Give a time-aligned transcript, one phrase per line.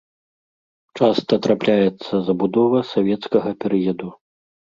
[0.99, 4.07] Часта трапляецца забудова савецкага перыяду.